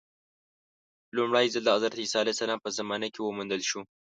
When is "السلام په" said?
2.35-2.69